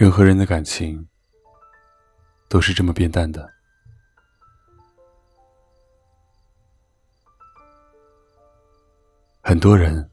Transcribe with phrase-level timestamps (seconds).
[0.00, 1.06] 人和人的感情
[2.48, 3.52] 都是这么变淡的。
[9.42, 10.10] 很多人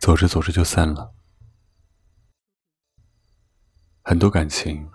[0.00, 1.14] 走着走着就散了，
[4.02, 4.90] 很多感情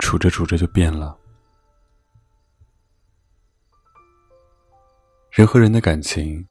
[0.00, 1.16] 处着处着就变了。
[5.30, 6.48] 人和人的感情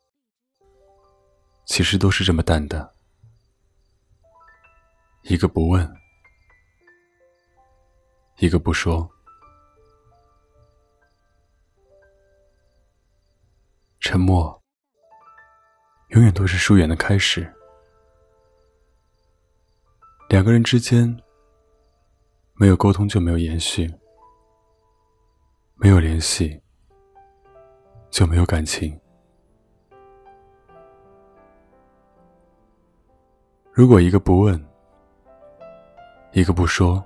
[1.65, 2.95] 其实都是这么淡的，
[5.23, 5.89] 一个不问，
[8.37, 9.09] 一个不说，
[13.99, 14.61] 沉默
[16.09, 17.51] 永远都是疏远的开始。
[20.29, 21.21] 两个人之间
[22.53, 23.91] 没有沟通就没有延续，
[25.75, 26.61] 没有联系。
[28.13, 28.95] 就没有感情。
[33.71, 34.63] 如果一个不问，
[36.35, 37.05] 一个不说，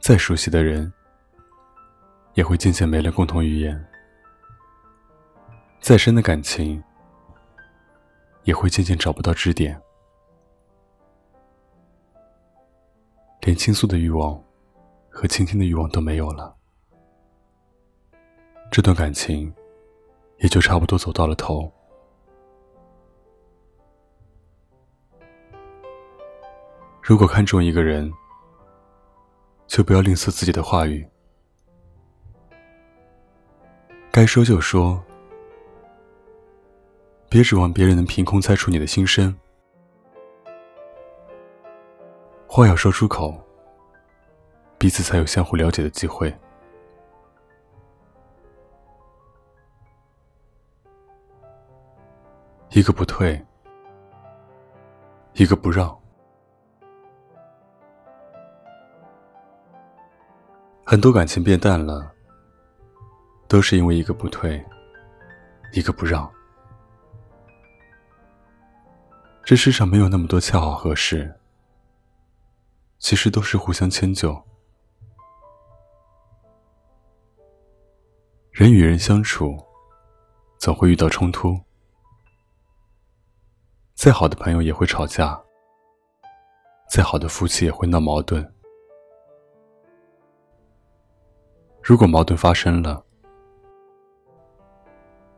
[0.00, 0.90] 再熟悉的人，
[2.32, 3.78] 也会渐渐没了共同语言；
[5.78, 6.82] 再深的感情，
[8.44, 9.78] 也会渐渐找不到支点，
[13.42, 14.42] 连倾诉的欲望
[15.10, 16.56] 和倾听的欲望都没有了。
[18.70, 19.52] 这段感情
[20.38, 21.70] 也就差不多走到了头。
[27.08, 28.12] 如果看中一个人，
[29.66, 31.08] 就不要吝啬自己的话语，
[34.12, 35.02] 该说就说，
[37.30, 39.34] 别指望别人能凭空猜出你的心声。
[42.46, 43.42] 话要说出口，
[44.76, 46.30] 彼此才有相互了解的机会。
[52.72, 53.42] 一个不退，
[55.32, 55.98] 一个不让，
[60.90, 62.10] 很多感情变淡了，
[63.46, 64.64] 都是因为一个不退，
[65.74, 66.26] 一个不让。
[69.44, 71.38] 这世上没有那么多恰好合适，
[72.98, 74.42] 其实都是互相迁就。
[78.50, 79.62] 人与人相处，
[80.56, 81.60] 总会遇到冲突。
[83.92, 85.38] 再好的朋友也会吵架，
[86.88, 88.54] 再好的夫妻也会闹矛盾。
[91.88, 93.02] 如果矛盾发生了，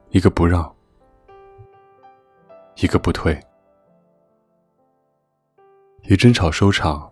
[0.09, 0.75] 一个不让，
[2.75, 3.41] 一个不退，
[6.03, 7.09] 以争吵收场，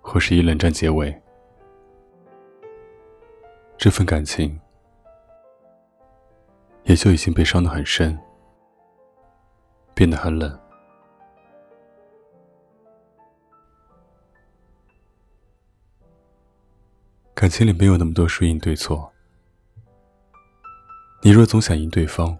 [0.00, 1.16] 或是以冷战结尾，
[3.78, 4.60] 这份感情
[6.82, 8.18] 也就已经被伤得很深。
[9.94, 10.65] 变得很冷。
[17.36, 19.12] 感情里没有那么多输赢对错。
[21.20, 22.34] 你若总想赢对方，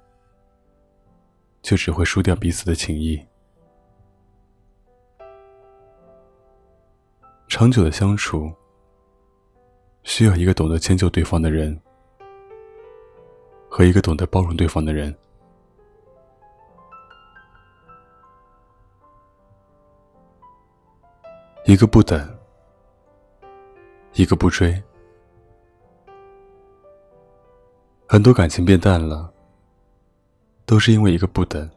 [1.60, 3.22] 就只会输掉彼此的情谊。
[7.46, 8.50] 长久的相处，
[10.02, 11.78] 需要一个懂得迁就对方的人，
[13.68, 15.14] 和一个懂得包容对方的人。
[21.66, 22.38] 一个不等，
[24.14, 24.82] 一个不追，
[28.08, 29.32] 很多感情变淡了，
[30.64, 31.68] 都是因为一个不等，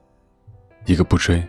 [0.85, 1.43] 一个不追。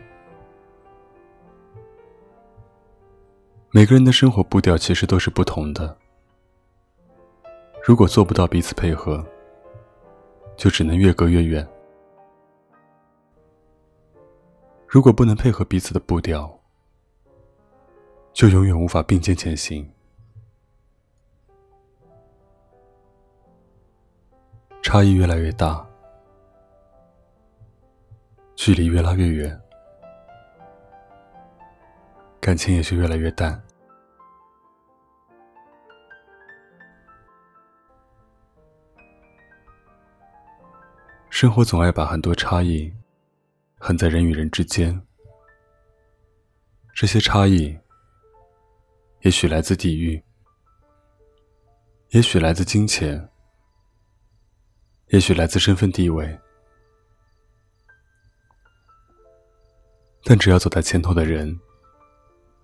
[3.71, 5.95] 每个人的生活步调其实都是不同的，
[7.85, 9.23] 如果做不到彼此配合，
[10.57, 11.69] 就只能越隔越远。
[14.89, 16.59] 如果不能配合彼此的步调，
[18.33, 19.87] 就永远无法并肩前行，
[24.83, 25.87] 差异越来越大，
[28.57, 29.61] 距离越拉越远，
[32.41, 33.63] 感情也就越来越淡。
[41.29, 42.93] 生活总爱把很多差异
[43.79, 45.01] 横在人与人之间，
[46.95, 47.79] 这些差异。
[49.21, 50.23] 也许来自地域，
[52.09, 53.30] 也许来自金钱，
[55.11, 56.39] 也许来自身份地位，
[60.23, 61.59] 但只要走在前头的人，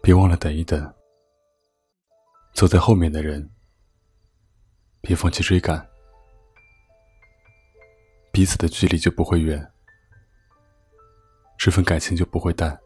[0.00, 0.81] 别忘了等一等；
[2.54, 3.50] 走在后面的人，
[5.00, 5.84] 别放弃追赶，
[8.31, 9.69] 彼此的距离就不会远，
[11.58, 12.78] 这份感情就不会淡。